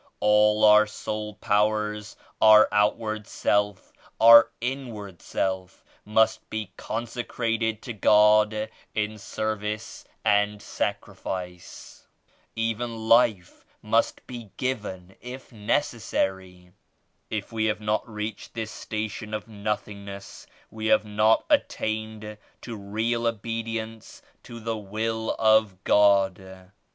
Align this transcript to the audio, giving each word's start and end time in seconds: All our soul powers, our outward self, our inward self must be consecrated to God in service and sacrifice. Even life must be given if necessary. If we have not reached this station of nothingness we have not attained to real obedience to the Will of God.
All 0.19 0.63
our 0.65 0.87
soul 0.87 1.35
powers, 1.35 2.15
our 2.41 2.67
outward 2.71 3.27
self, 3.27 3.93
our 4.19 4.49
inward 4.59 5.21
self 5.21 5.83
must 6.05 6.49
be 6.49 6.71
consecrated 6.75 7.83
to 7.83 7.93
God 7.93 8.71
in 8.95 9.19
service 9.19 10.03
and 10.25 10.59
sacrifice. 10.59 12.07
Even 12.55 13.07
life 13.07 13.63
must 13.83 14.25
be 14.25 14.49
given 14.57 15.15
if 15.21 15.51
necessary. 15.51 16.71
If 17.29 17.51
we 17.51 17.65
have 17.65 17.79
not 17.79 18.09
reached 18.09 18.55
this 18.55 18.71
station 18.71 19.35
of 19.35 19.47
nothingness 19.47 20.47
we 20.71 20.87
have 20.87 21.05
not 21.05 21.45
attained 21.47 22.39
to 22.61 22.75
real 22.75 23.27
obedience 23.27 24.23
to 24.41 24.59
the 24.59 24.77
Will 24.77 25.35
of 25.37 25.83
God. 25.83 26.71